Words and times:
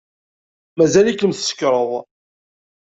Mazal-ikem 0.77 1.31
tsekṛed. 1.33 1.91